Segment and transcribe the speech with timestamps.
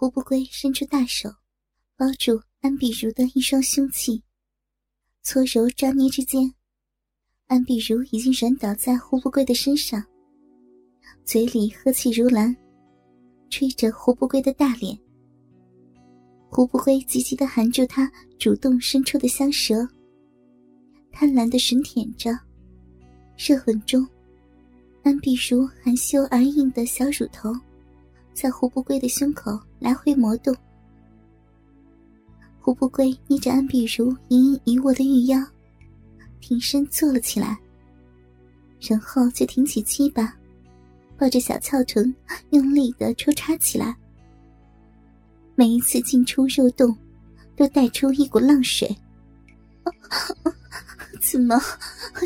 [0.00, 1.28] 胡不归伸出大手，
[1.94, 4.22] 包住安碧如的一双凶器，
[5.22, 6.54] 搓揉抓捏之间，
[7.48, 10.02] 安碧如已经软倒在胡不归的身上，
[11.26, 12.56] 嘴里呵气如兰，
[13.50, 14.98] 吹着胡不归的大脸。
[16.48, 19.86] 胡不归急急的含住他主动伸出的香舌，
[21.12, 22.30] 贪婪的吮舔着，
[23.36, 24.08] 热吻中，
[25.02, 27.52] 安碧如含羞而硬的小乳头。
[28.40, 30.56] 在胡不归的胸口来回挪动，
[32.58, 35.38] 胡不归捏着安碧如盈盈一握的玉腰，
[36.40, 37.58] 挺身坐了起来，
[38.80, 40.34] 然后就挺起鸡巴，
[41.18, 42.14] 抱着小翘臀
[42.48, 43.94] 用力的抽插起来。
[45.54, 46.96] 每一次进出肉洞，
[47.54, 48.88] 都带出一股浪水。
[51.20, 51.60] 怎么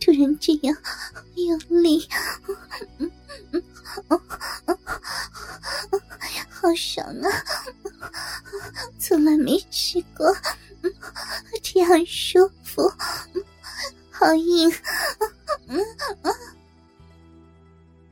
[0.00, 0.76] 突然这样
[1.34, 2.06] 用力？
[6.66, 7.30] 好爽啊！
[8.98, 10.26] 从来没吃过
[11.62, 12.82] 这样舒服，
[14.10, 14.68] 好硬。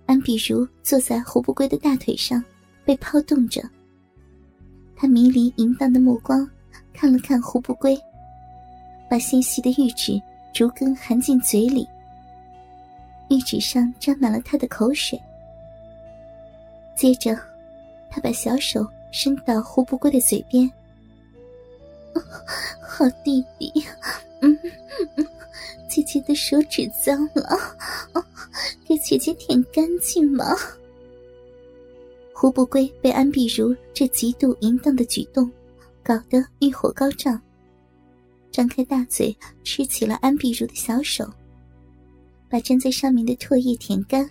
[0.07, 2.45] 安碧如坐在胡不归的大腿上，
[2.85, 3.61] 被抛动着。
[4.95, 6.49] 他迷离淫荡的目光
[6.93, 7.99] 看了看胡不归，
[9.11, 10.23] 把纤细的玉指
[10.55, 11.85] 逐根含进嘴里，
[13.31, 15.21] 玉指上沾满了他的口水。
[16.97, 17.37] 接着，
[18.15, 20.71] 他把小手伸到胡不归的嘴边。
[22.81, 23.73] 好弟弟，
[24.41, 24.57] 嗯，
[25.91, 27.59] 姐姐的手指脏了，
[28.87, 30.55] 给姐姐舔干净嘛。
[32.33, 35.51] 胡不归被安碧如这极度淫荡的举动
[36.05, 37.41] 搞得欲火高涨，
[38.53, 41.29] 张开大嘴吃起了安碧如的小手，
[42.49, 44.31] 把粘在上面的唾液舔干。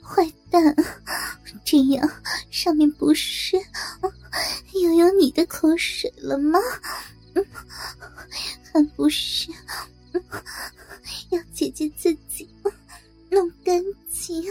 [0.00, 0.62] 坏蛋，
[1.76, 2.10] 这样
[2.48, 3.54] 上面不是
[4.82, 6.58] 又有你的口水了吗？
[8.72, 9.50] 还不是
[11.28, 12.48] 要姐姐自己
[13.30, 14.42] 弄干净？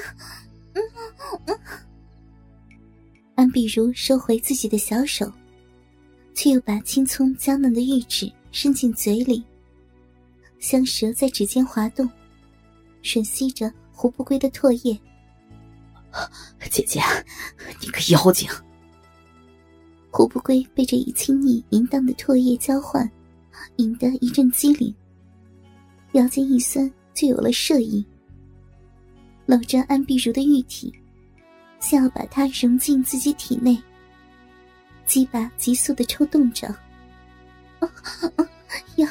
[3.34, 5.32] 安碧如收回自己的小手，
[6.36, 9.44] 却又把青葱娇嫩的玉指伸进嘴里，
[10.60, 12.08] 香舌在指尖滑动，
[13.02, 13.74] 吮吸着。
[13.98, 15.00] 胡不归的唾液，
[16.70, 17.02] 姐姐，
[17.80, 18.50] 你个妖精！
[20.12, 23.10] 胡不归被这一亲昵淫荡的唾液交换，
[23.78, 24.94] 引得一阵机灵，
[26.14, 28.06] 腰间一酸，就有了射意。
[29.46, 30.94] 搂着安碧如的玉体，
[31.80, 33.82] 想要把她融进自己体内，
[35.06, 36.74] 鸡巴急速的抽动着，
[38.96, 39.08] 要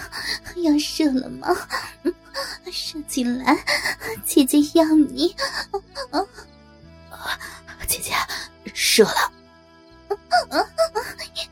[0.62, 1.48] 要射了吗？
[2.72, 3.64] 射进来，
[4.24, 5.34] 姐姐要你。
[8.94, 9.32] 射了。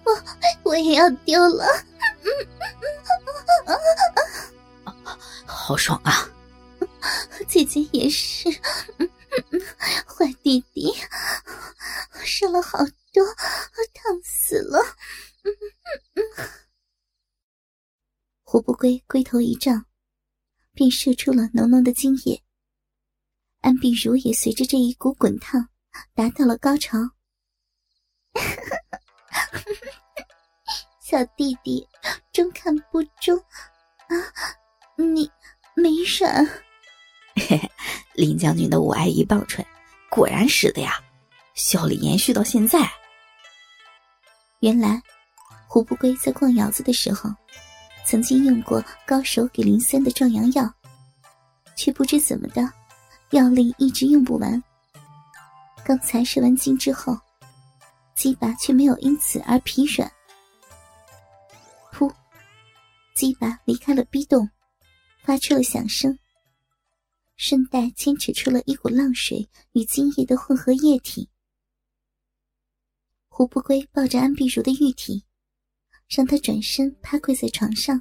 [0.04, 0.22] 我
[0.62, 1.66] 我也要丢了。
[5.44, 6.30] 好爽啊！
[7.48, 8.48] 姐姐也是。
[10.06, 10.94] 坏弟弟，
[12.22, 12.78] 射了好
[13.12, 13.24] 多，
[13.92, 14.78] 烫死了。
[18.44, 19.84] 胡不归龟头一胀。
[20.74, 22.40] 便射出了浓浓的精液，
[23.62, 25.68] 安碧如也随着这一股滚烫
[26.14, 26.98] 达到了高潮。
[31.00, 31.86] 小弟弟，
[32.32, 33.36] 中看不中
[34.08, 34.16] 啊！
[34.96, 35.30] 你
[35.74, 36.46] 没闪？
[37.34, 37.70] 嘿嘿，
[38.14, 39.64] 林将军的五爱一棒槌，
[40.10, 40.98] 果然使的呀，
[41.54, 42.90] 效力延续到现在。
[44.60, 45.02] 原来，
[45.66, 47.30] 胡不归在逛窑子的时候。
[48.04, 50.68] 曾经用过高手给林三的壮阳药，
[51.76, 52.68] 却不知怎么的，
[53.30, 54.60] 药力一直用不完。
[55.84, 57.16] 刚才射完精之后，
[58.22, 60.08] 鸡巴却没有因此而疲软。
[61.92, 62.08] 噗，
[63.16, 64.48] 鸡巴离开了逼洞，
[65.24, 66.16] 发出了响声，
[67.34, 71.28] 顺带牵扯出了一股浪水与精液的混合液体。
[73.28, 75.24] 胡不归抱着安碧如的玉体。
[76.08, 78.00] 让她转身趴跪在床上，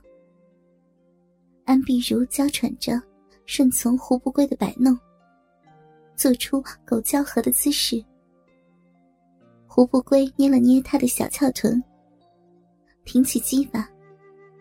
[1.65, 3.01] 安碧如娇喘着，
[3.47, 4.95] 顺从胡不归的摆弄，
[6.15, 8.05] 做出狗交合的姿势。
[9.73, 11.81] 胡不归捏了捏他的小翘臀，
[13.05, 13.87] 挺起鸡巴，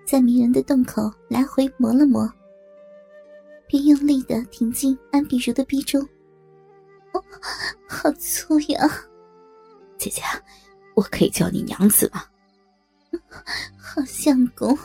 [0.07, 2.33] 在迷人的洞口来回磨了磨，
[3.67, 6.01] 便用力的挺进安碧如的逼中。
[7.13, 7.21] 哦，
[7.89, 8.89] 好粗呀！
[9.99, 10.23] 姐姐，
[10.95, 12.25] 我可以叫你娘子吗？
[13.77, 14.79] 好相公，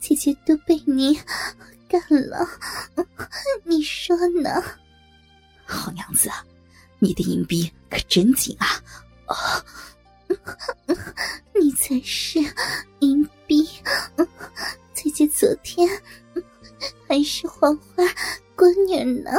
[0.00, 1.20] 姐姐都被你
[1.86, 2.48] 干了，
[3.64, 4.64] 你说呢？
[5.66, 6.42] 好娘子啊，
[6.98, 8.66] 你的银币可真紧啊！
[9.26, 9.64] 啊，
[11.60, 12.38] 你才是
[13.00, 13.68] 银币！
[14.94, 15.88] 姐姐昨天
[17.08, 18.02] 还是黄花
[18.56, 19.30] 闺女呢。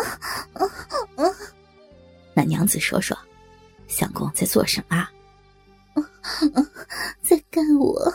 [2.34, 3.18] 那娘子说说，
[3.88, 5.08] 相公在做什么？
[7.22, 8.09] 在干我，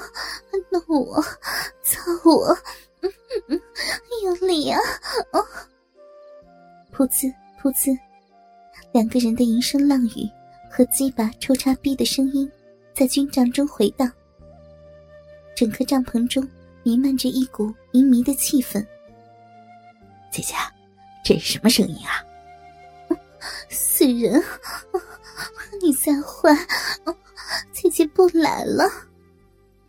[8.95, 10.31] 两个人的淫声浪语
[10.71, 12.49] 和鸡巴抽插逼的声音
[12.95, 14.09] 在军帐中回荡，
[15.57, 16.49] 整个帐篷中
[16.85, 18.75] 弥漫着一股淫靡的气氛。
[20.31, 20.55] 姐姐，
[21.25, 22.23] 这是什么声音啊？
[23.69, 24.41] 死人！
[25.83, 26.57] 你再坏！
[27.73, 28.89] 姐姐不来了，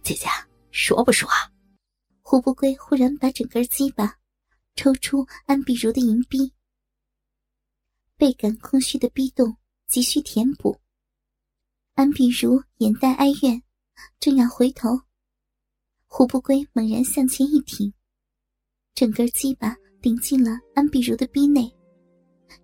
[0.01, 0.25] 姐姐
[0.71, 1.35] 说不说啊？
[2.23, 4.15] 胡不归忽然把整根鸡巴
[4.75, 6.51] 抽出安碧如的银逼，
[8.17, 9.55] 倍感空虚的逼洞
[9.87, 10.79] 急需填补。
[11.95, 13.61] 安碧如眼带哀怨，
[14.19, 15.01] 正要回头，
[16.07, 17.93] 胡不归猛然向前一挺，
[18.93, 21.73] 整根鸡巴顶进了安碧如的逼内，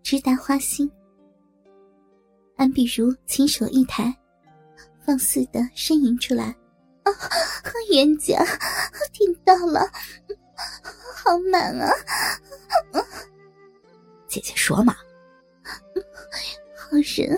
[0.01, 0.89] 直达花心。
[2.57, 4.15] 安碧如轻手一抬。
[5.03, 6.55] 放肆的呻吟出来，
[7.01, 7.11] 啊，
[7.89, 8.37] 冤家，
[9.11, 9.81] 听到了，
[11.15, 11.91] 好满啊！
[14.27, 14.95] 姐姐说嘛，
[17.01, 17.37] 好人，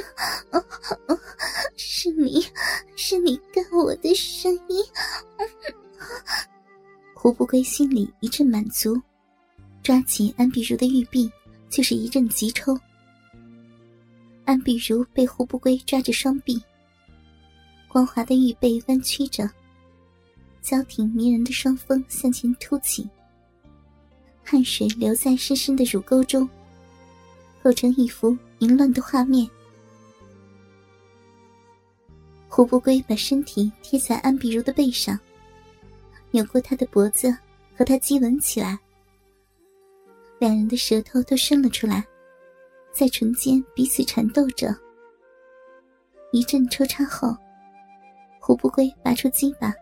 [1.77, 2.45] 是你，
[2.98, 4.83] 是你干我的声音。
[7.13, 9.01] 胡不归心里一阵满足，
[9.81, 11.31] 抓起安碧如的玉臂
[11.69, 12.77] 就是一阵急抽。
[14.44, 16.62] 安碧如被胡不归抓着双臂。
[17.88, 19.50] 光滑的玉背弯曲着，
[20.62, 23.07] 娇挺迷人的双峰向前凸起，
[24.44, 26.50] 汗水流在深深的乳沟中，
[27.63, 29.45] 构成一幅凌乱的画面。
[32.48, 35.19] 胡不归把身体贴在安碧如的背上，
[36.31, 37.36] 扭过她的脖子
[37.77, 38.80] 和她激吻起来，
[40.39, 42.07] 两人的舌头都伸了出来，
[42.94, 44.74] 在唇间彼此缠斗着。
[46.31, 47.36] 一阵抽插后。
[48.39, 49.74] 胡不归拔出鸡巴，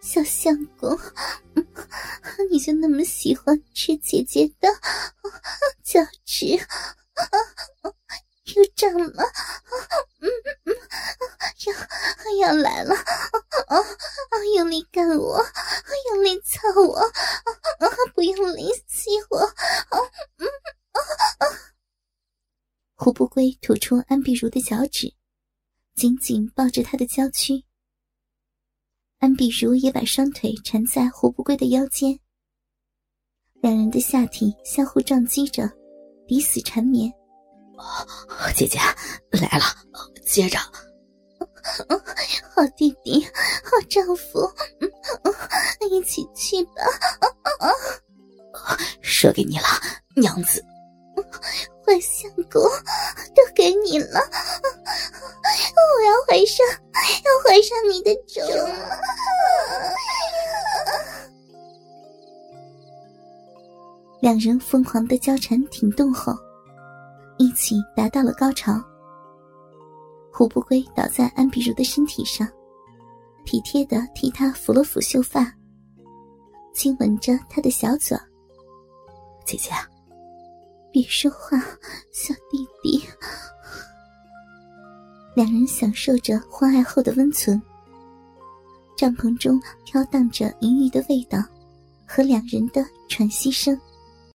[0.00, 0.98] 小相公，
[2.50, 4.68] 你就那么喜欢吃姐姐的
[5.90, 6.46] 脚趾？
[8.54, 9.24] 又胀了，
[10.20, 10.30] 嗯
[10.64, 10.74] 嗯
[11.66, 12.94] 要要来了！
[12.94, 15.44] 啊啊用力干我，
[16.10, 17.10] 用力操我，啊
[18.14, 19.40] 不用力吸我！
[20.36, 20.46] 嗯
[22.94, 25.12] 胡不归吐出安碧如的脚趾。
[25.96, 27.64] 紧紧抱着他的娇躯，
[29.18, 32.20] 安碧如也把双腿缠在胡不归的腰间，
[33.54, 35.70] 两人的下体相互撞击着，
[36.30, 37.12] 彼此缠绵。
[38.54, 38.78] 姐姐
[39.32, 39.64] 来了，
[40.24, 40.60] 接着，
[42.54, 43.26] 好弟弟，
[43.64, 44.48] 好丈夫，
[45.90, 46.70] 一起去吧。
[49.02, 49.64] 射给你了，
[50.14, 50.64] 娘子。
[51.84, 52.62] 坏相公，
[53.34, 56.64] 都给你了，我要怀上，
[57.24, 58.46] 要怀上你的种。
[64.20, 66.34] 两人疯狂的交缠挺动后，
[67.38, 68.80] 一起达到了高潮。
[70.32, 72.46] 胡不归倒在安碧如的身体上，
[73.44, 75.52] 体贴的替她抚了抚秀发，
[76.74, 78.16] 亲吻着她的小嘴。
[79.46, 79.70] 姐姐。
[80.92, 81.56] 别说话，
[82.12, 83.00] 小弟弟。
[85.36, 87.62] 两人享受着欢爱后的温存，
[88.96, 91.38] 帐篷中飘荡着淫欲的味道
[92.04, 93.80] 和两人的喘息声。